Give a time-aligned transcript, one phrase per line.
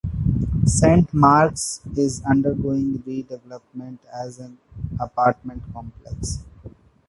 [0.65, 4.57] Saint Mark's is undergoing re-development as an
[4.99, 6.39] apartment complex.